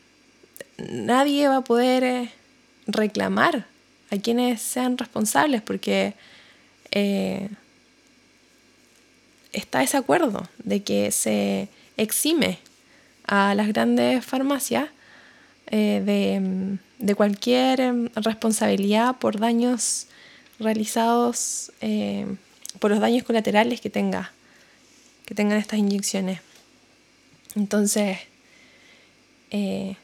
nadie 0.77 1.49
va 1.49 1.59
a 1.59 1.65
poder 1.65 2.05
eh, 2.05 2.31
reclamar 2.87 3.67
a 4.11 4.17
quienes 4.17 4.63
sean 4.63 4.97
responsables 4.97 5.63
porque 5.63 6.15
eh, 6.91 7.49
está 9.53 9.83
ese 9.83 9.97
acuerdo 9.97 10.49
de 10.59 10.83
que 10.83 11.11
se 11.11 11.69
exime 11.99 12.59
a 13.27 13.55
las 13.55 13.69
grandes 13.69 14.25
farmacias 14.25 14.89
eh, 15.67 16.79
de 16.99 17.15
cualquier 17.15 17.81
em, 17.81 18.09
responsabilidad 18.15 19.17
por 19.17 19.39
daños 19.39 20.07
realizados, 20.59 21.71
eh, 21.83 22.27
por 22.79 22.91
los 22.91 23.01
daños 23.01 23.25
colaterales 23.25 23.81
que 23.81 23.91
tenga, 23.91 24.33
que 25.27 25.35
tengan 25.35 25.59
estas 25.59 25.79
inyecciones. 25.79 26.41
Entonces, 27.55 28.19
eh, 29.51 29.97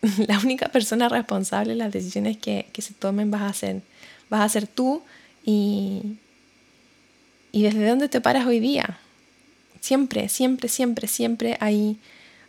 la 0.26 0.38
única 0.38 0.68
persona 0.68 1.08
responsable 1.08 1.72
de 1.72 1.78
las 1.78 1.92
decisiones 1.92 2.38
que, 2.38 2.66
se 2.78 2.94
tomen 2.94 3.30
vas 3.30 3.42
a 3.42 3.52
ser, 3.52 3.82
vas 4.30 4.56
a 4.56 4.60
tú 4.62 5.02
y, 5.44 6.16
y 7.52 7.62
desde 7.62 7.86
dónde 7.86 8.08
te 8.08 8.20
paras 8.20 8.46
hoy 8.46 8.58
día. 8.58 8.98
Siempre, 9.82 10.30
siempre, 10.30 10.70
siempre, 10.70 11.08
siempre 11.08 11.58
hay, 11.60 11.98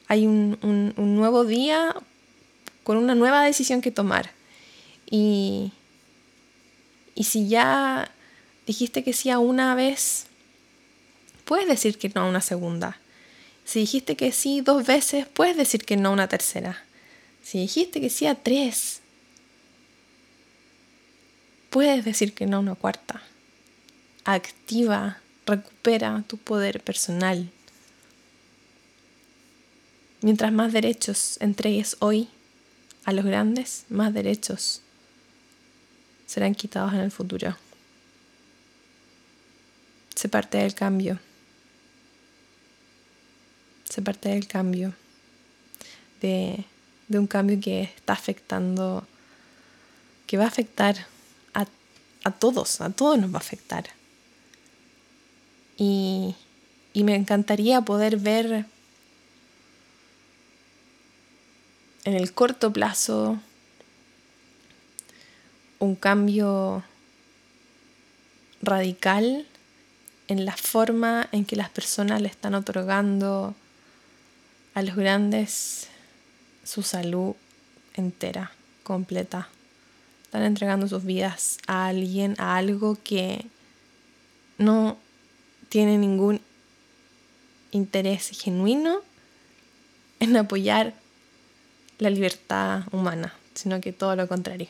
hay 0.07 0.25
un, 0.25 0.57
un 0.61 1.15
nuevo 1.15 1.43
día 1.43 1.93
con 2.83 2.97
una 2.97 3.15
nueva 3.15 3.43
decisión 3.43 3.81
que 3.81 3.91
tomar. 3.91 4.31
Y, 5.09 5.71
y 7.15 7.23
si 7.23 7.47
ya 7.47 8.11
dijiste 8.67 9.03
que 9.03 9.13
sí 9.13 9.29
a 9.29 9.39
una 9.39 9.73
vez, 9.75 10.27
puedes 11.45 11.67
decir 11.67 11.97
que 11.97 12.09
no 12.09 12.21
a 12.21 12.29
una 12.29 12.41
segunda. 12.41 12.99
Si 13.65 13.79
dijiste 13.79 14.15
que 14.15 14.31
sí 14.31 14.61
dos 14.61 14.85
veces, 14.85 15.25
puedes 15.25 15.57
decir 15.57 15.85
que 15.85 15.97
no 15.97 16.09
a 16.09 16.13
una 16.13 16.27
tercera. 16.27 16.83
Si 17.41 17.59
dijiste 17.59 17.99
que 17.99 18.09
sí 18.09 18.27
a 18.27 18.35
tres, 18.35 19.01
puedes 21.69 22.05
decir 22.05 22.33
que 22.33 22.45
no 22.45 22.57
a 22.57 22.59
una 22.59 22.75
cuarta. 22.75 23.23
Activa, 24.23 25.22
recupera 25.45 26.23
tu 26.27 26.37
poder 26.37 26.81
personal. 26.81 27.49
Mientras 30.21 30.51
más 30.53 30.71
derechos 30.71 31.37
entregues 31.41 31.97
hoy, 31.99 32.29
a 33.05 33.11
los 33.11 33.25
grandes, 33.25 33.85
más 33.89 34.13
derechos 34.13 34.81
serán 36.25 36.55
quitados 36.55 36.93
en 36.93 36.99
el 36.99 37.11
futuro. 37.11 37.57
Se 40.15 40.29
parte 40.29 40.59
del 40.59 40.73
cambio. 40.73 41.19
Se 43.89 44.01
parte 44.01 44.29
del 44.29 44.47
cambio. 44.47 44.93
De, 46.21 46.63
de 47.09 47.19
un 47.19 47.27
cambio 47.27 47.59
que 47.59 47.81
está 47.81 48.13
afectando, 48.13 49.05
que 50.25 50.37
va 50.37 50.45
a 50.45 50.47
afectar 50.47 51.07
a, 51.53 51.67
a 52.23 52.31
todos, 52.31 52.79
a 52.79 52.89
todos 52.91 53.19
nos 53.19 53.31
va 53.31 53.39
a 53.39 53.41
afectar. 53.41 53.89
Y, 55.77 56.35
y 56.93 57.03
me 57.03 57.15
encantaría 57.15 57.81
poder 57.81 58.17
ver 58.17 58.65
en 62.05 62.13
el 62.13 62.33
corto 62.33 62.71
plazo 62.71 63.39
un 65.79 65.95
cambio 65.95 66.83
radical 68.61 69.45
en 70.27 70.45
la 70.45 70.55
forma 70.55 71.27
en 71.31 71.45
que 71.45 71.55
las 71.55 71.69
personas 71.69 72.21
le 72.21 72.29
están 72.29 72.55
otorgando 72.55 73.55
a 74.73 74.81
los 74.81 74.95
grandes 74.95 75.89
su 76.63 76.81
salud 76.81 77.35
entera, 77.95 78.51
completa. 78.83 79.49
Están 80.23 80.43
entregando 80.43 80.87
sus 80.87 81.03
vidas 81.03 81.59
a 81.67 81.87
alguien, 81.87 82.35
a 82.39 82.57
algo 82.57 82.97
que 83.03 83.45
no 84.57 84.97
tiene 85.73 85.97
ningún 85.97 86.39
interés 87.71 88.29
genuino 88.29 88.99
en 90.19 90.37
apoyar 90.37 90.93
la 91.97 92.11
libertad 92.11 92.83
humana, 92.91 93.33
sino 93.55 93.81
que 93.81 93.91
todo 93.91 94.15
lo 94.15 94.27
contrario. 94.27 94.67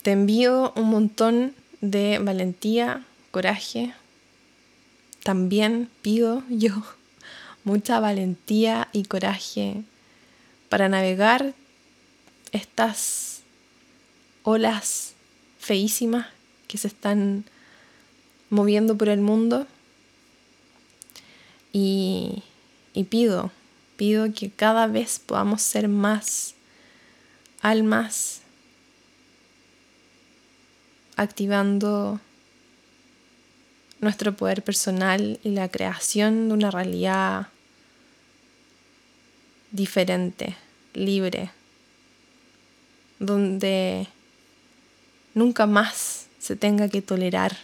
Te 0.00 0.12
envío 0.12 0.72
un 0.76 0.88
montón 0.88 1.54
de 1.82 2.18
valentía, 2.20 3.04
coraje. 3.30 3.92
También 5.22 5.90
pido 6.00 6.44
yo 6.48 6.82
mucha 7.64 8.00
valentía 8.00 8.88
y 8.92 9.04
coraje 9.04 9.82
para 10.70 10.88
navegar 10.88 11.52
estas 12.50 13.42
olas 14.42 15.12
feísimas 15.58 16.28
que 16.72 16.78
se 16.78 16.88
están 16.88 17.44
moviendo 18.48 18.96
por 18.96 19.10
el 19.10 19.20
mundo. 19.20 19.66
Y, 21.70 22.42
pido 23.10 23.50
pido 23.98 24.32
que 24.32 24.50
cada 24.50 24.86
vez 24.86 25.18
podamos 25.18 25.60
ser 25.60 25.86
más 25.86 26.54
almas 27.60 28.40
activando 31.16 32.18
nuestro 34.00 34.34
poder 34.34 34.64
personal 34.64 35.38
y 35.44 35.50
la 35.50 35.68
creación 35.68 36.48
de 36.48 36.54
una 36.54 36.70
realidad 36.70 37.48
diferente, 39.72 40.56
libre, 40.94 41.50
donde 43.18 44.08
nunca 45.34 45.66
más 45.66 46.21
se 46.42 46.56
tenga 46.56 46.88
que 46.88 47.02
tolerar 47.02 47.56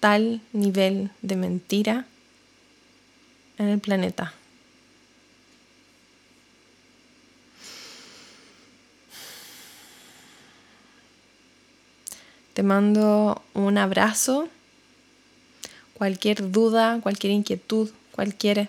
tal 0.00 0.40
nivel 0.52 1.10
de 1.22 1.36
mentira 1.36 2.04
en 3.58 3.68
el 3.68 3.78
planeta. 3.78 4.34
Te 12.54 12.64
mando 12.64 13.40
un 13.54 13.78
abrazo. 13.78 14.48
Cualquier 15.94 16.50
duda, 16.50 16.98
cualquier 17.00 17.32
inquietud, 17.32 17.88
cualquier 18.10 18.68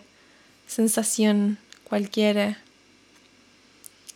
sensación, 0.68 1.58
cualquier, 1.86 2.58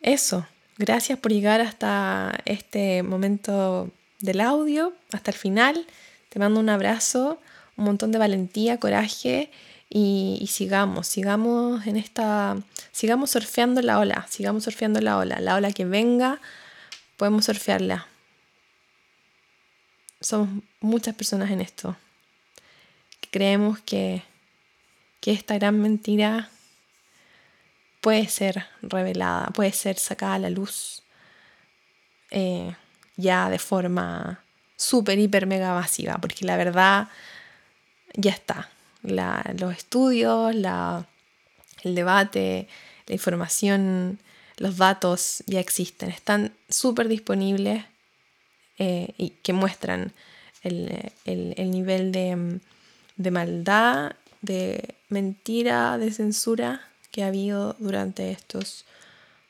eso, 0.00 0.46
gracias 0.78 1.18
por 1.18 1.32
llegar 1.32 1.60
hasta 1.60 2.40
este 2.46 3.02
momento 3.02 3.90
del 4.20 4.40
audio, 4.40 4.94
hasta 5.12 5.30
el 5.30 5.36
final. 5.36 5.86
Te 6.30 6.38
mando 6.38 6.60
un 6.60 6.68
abrazo 6.68 7.38
un 7.76 7.84
montón 7.84 8.12
de 8.12 8.18
valentía, 8.18 8.78
coraje 8.78 9.50
y, 9.88 10.48
sigamos, 10.50 11.06
sigamos 11.06 11.86
en 11.86 11.96
esta, 11.96 12.56
sigamos 12.92 13.30
surfeando 13.30 13.80
la 13.82 13.98
ola, 13.98 14.26
sigamos 14.28 14.64
surfeando 14.64 15.00
la 15.00 15.18
ola, 15.18 15.40
la 15.40 15.56
ola 15.56 15.72
que 15.72 15.84
venga, 15.84 16.40
podemos 17.16 17.44
surfearla. 17.44 18.06
Somos 20.20 20.48
muchas 20.80 21.14
personas 21.14 21.50
en 21.50 21.60
esto 21.60 21.96
que 23.20 23.28
creemos 23.30 23.78
que, 23.80 24.22
que 25.20 25.32
esta 25.32 25.54
gran 25.54 25.80
mentira 25.80 26.48
puede 28.00 28.28
ser 28.28 28.66
revelada, 28.82 29.48
puede 29.48 29.72
ser 29.72 29.98
sacada 29.98 30.34
a 30.34 30.38
la 30.38 30.50
luz 30.50 31.02
eh, 32.30 32.74
ya 33.16 33.48
de 33.48 33.58
forma 33.58 34.42
súper, 34.76 35.18
hiper, 35.18 35.46
mega 35.46 35.72
masiva, 35.72 36.18
porque 36.18 36.44
la 36.44 36.56
verdad 36.56 37.08
ya 38.14 38.32
está. 38.32 38.70
los 39.02 39.76
estudios, 39.76 40.54
el 40.54 41.94
debate, 41.94 42.68
la 43.06 43.14
información, 43.14 44.18
los 44.56 44.76
datos 44.76 45.42
ya 45.46 45.60
existen, 45.60 46.10
están 46.10 46.52
súper 46.68 47.08
disponibles 47.08 47.84
eh, 48.78 49.12
y 49.18 49.30
que 49.30 49.52
muestran 49.52 50.12
el, 50.62 51.70
nivel 51.70 52.12
de, 52.12 52.60
de, 53.16 53.30
maldad, 53.30 54.16
de 54.40 54.94
mentira, 55.08 55.98
de 55.98 56.10
censura 56.10 56.88
que 57.10 57.22
ha 57.22 57.28
habido 57.28 57.76
durante 57.78 58.30
estos 58.30 58.86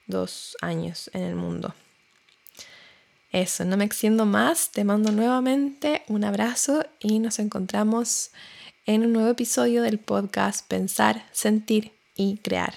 dos 0.07 0.57
años 0.61 1.11
en 1.14 1.22
el 1.22 1.37
mundo. 1.37 1.74
Eso, 3.34 3.64
no 3.64 3.76
me 3.76 3.84
extiendo 3.84 4.26
más, 4.26 4.70
te 4.70 4.84
mando 4.84 5.10
nuevamente 5.10 6.04
un 6.06 6.22
abrazo 6.22 6.86
y 7.00 7.18
nos 7.18 7.40
encontramos 7.40 8.30
en 8.86 9.04
un 9.04 9.12
nuevo 9.12 9.28
episodio 9.28 9.82
del 9.82 9.98
podcast 9.98 10.64
Pensar, 10.68 11.26
Sentir 11.32 11.90
y 12.14 12.36
Crear. 12.36 12.74